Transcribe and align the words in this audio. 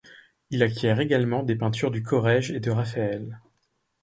Il 0.49 0.63
acquiert 0.63 0.99
également 0.99 1.43
des 1.43 1.55
peintures 1.55 1.91
du 1.91 2.01
Corrège 2.01 2.49
et 2.49 2.59
de 2.59 2.71
Raphäel. 2.71 3.39